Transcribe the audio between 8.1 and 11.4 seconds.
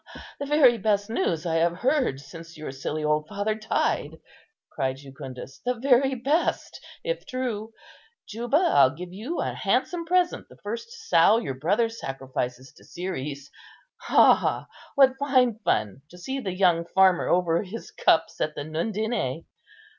Juba, I'll give you an handsome present the first sow